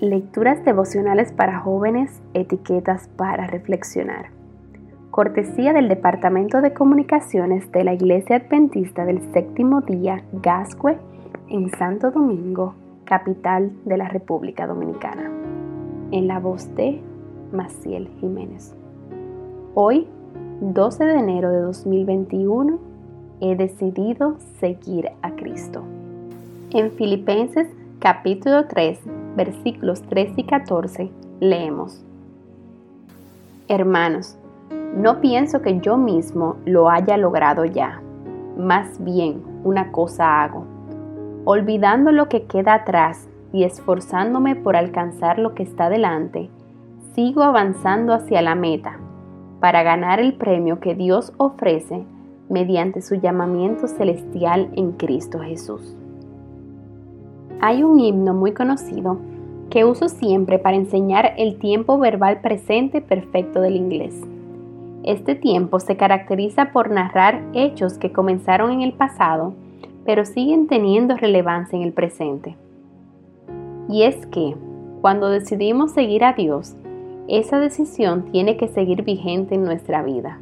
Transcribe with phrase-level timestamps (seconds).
[0.00, 4.30] Lecturas devocionales para jóvenes, etiquetas para reflexionar.
[5.10, 10.96] Cortesía del Departamento de Comunicaciones de la Iglesia Adventista del Séptimo Día, Gascue,
[11.50, 12.74] en Santo Domingo,
[13.04, 15.30] capital de la República Dominicana.
[16.12, 17.02] En la voz de
[17.52, 18.74] Maciel Jiménez.
[19.74, 20.06] Hoy,
[20.62, 22.78] 12 de enero de 2021,
[23.42, 25.82] he decidido seguir a Cristo.
[26.70, 28.98] En Filipenses capítulo 3,
[29.36, 32.04] versículos 13 y 14, leemos.
[33.68, 34.36] Hermanos,
[34.96, 38.02] no pienso que yo mismo lo haya logrado ya.
[38.58, 40.64] Más bien, una cosa hago.
[41.44, 46.50] Olvidando lo que queda atrás y esforzándome por alcanzar lo que está delante,
[47.14, 48.98] sigo avanzando hacia la meta,
[49.60, 52.04] para ganar el premio que Dios ofrece
[52.48, 55.96] mediante su llamamiento celestial en Cristo Jesús.
[57.60, 59.18] Hay un himno muy conocido
[59.68, 64.14] que uso siempre para enseñar el tiempo verbal presente perfecto del inglés.
[65.02, 69.54] Este tiempo se caracteriza por narrar hechos que comenzaron en el pasado,
[70.04, 72.56] pero siguen teniendo relevancia en el presente.
[73.88, 74.54] Y es que,
[75.00, 76.74] cuando decidimos seguir a Dios,
[77.28, 80.40] esa decisión tiene que seguir vigente en nuestra vida.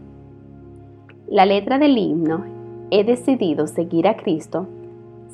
[1.28, 2.44] La letra del himno,
[2.90, 4.66] He decidido seguir a Cristo,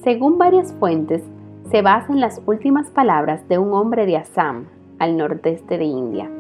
[0.03, 1.23] según varias fuentes,
[1.71, 4.67] se basa en las últimas palabras de un hombre de Assam,
[4.99, 6.31] al nordeste de India,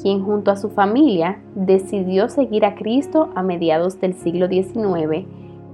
[0.00, 5.26] quien junto a su familia decidió seguir a Cristo a mediados del siglo XIX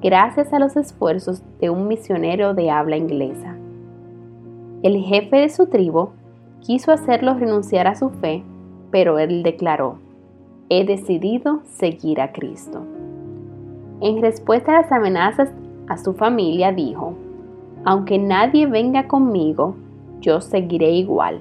[0.02, 3.56] gracias a los esfuerzos de un misionero de habla inglesa.
[4.82, 6.10] El jefe de su tribu
[6.60, 8.42] quiso hacerlo renunciar a su fe,
[8.90, 9.98] pero él declaró,
[10.68, 12.82] he decidido seguir a Cristo.
[14.00, 15.50] En respuesta a las amenazas
[15.88, 17.14] a su familia dijo,
[17.88, 19.74] aunque nadie venga conmigo,
[20.20, 21.40] yo seguiré igual.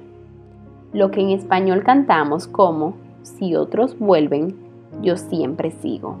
[0.94, 4.56] Lo que en español cantamos como, si otros vuelven,
[5.02, 6.16] yo siempre sigo.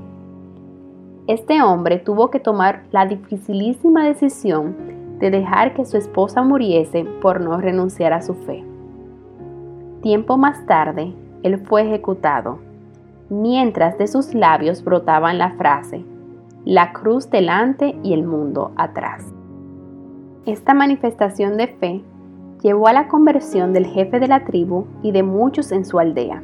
[1.28, 4.76] Este hombre tuvo que tomar la dificilísima decisión
[5.18, 8.62] de dejar que su esposa muriese por no renunciar a su fe.
[10.02, 12.58] Tiempo más tarde, él fue ejecutado,
[13.30, 16.04] mientras de sus labios brotaban la frase,
[16.66, 19.24] la cruz delante y el mundo atrás.
[20.48, 22.00] Esta manifestación de fe
[22.62, 26.42] llevó a la conversión del jefe de la tribu y de muchos en su aldea.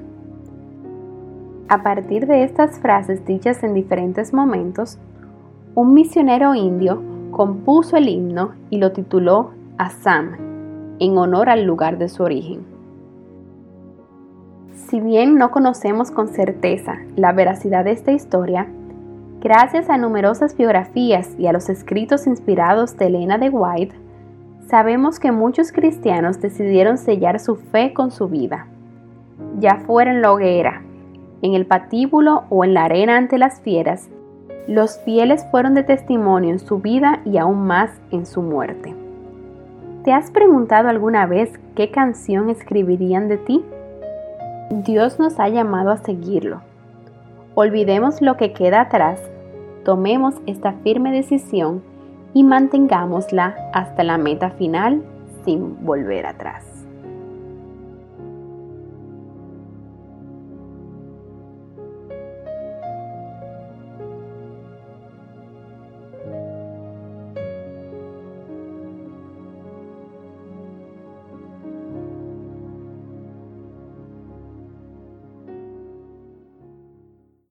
[1.70, 4.98] A partir de estas frases dichas en diferentes momentos,
[5.74, 7.00] un misionero indio
[7.30, 10.32] compuso el himno y lo tituló Assam,
[10.98, 12.60] en honor al lugar de su origen.
[14.74, 18.68] Si bien no conocemos con certeza la veracidad de esta historia,
[19.40, 23.94] Gracias a numerosas biografías y a los escritos inspirados de Elena de White,
[24.68, 28.66] sabemos que muchos cristianos decidieron sellar su fe con su vida,
[29.58, 30.82] ya fuera en la hoguera,
[31.42, 34.08] en el patíbulo o en la arena ante las fieras,
[34.66, 38.94] los fieles fueron de testimonio en su vida y aún más en su muerte.
[40.04, 43.64] ¿Te has preguntado alguna vez qué canción escribirían de ti?
[44.70, 46.62] Dios nos ha llamado a seguirlo.
[47.56, 49.20] Olvidemos lo que queda atrás
[49.84, 51.84] tomemos esta firme decisión
[52.32, 55.02] y mantengámosla hasta la meta final
[55.44, 56.83] sin volver atrás.